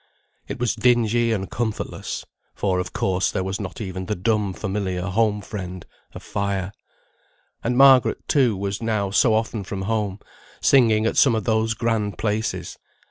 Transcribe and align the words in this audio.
It 0.47 0.57
was 0.59 0.73
dingy 0.73 1.31
and 1.31 1.47
comfortless; 1.47 2.25
for, 2.55 2.79
of 2.79 2.91
course, 2.91 3.29
there 3.29 3.43
was 3.43 3.59
not 3.61 3.79
even 3.79 4.07
the 4.07 4.15
dumb 4.15 4.51
familiar 4.51 5.03
home 5.03 5.41
friend, 5.41 5.85
a 6.15 6.19
fire. 6.19 6.71
And 7.63 7.77
Margaret, 7.77 8.27
too, 8.27 8.57
was 8.57 8.81
now 8.81 9.11
so 9.11 9.35
often 9.35 9.63
from 9.63 9.83
home, 9.83 10.17
singing 10.59 11.05
at 11.05 11.17
some 11.17 11.35
of 11.35 11.43
those 11.43 11.75
grand 11.75 12.17
places. 12.17 12.79